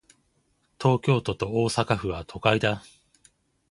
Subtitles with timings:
[0.81, 2.81] 東京都と大阪府は、都会だ。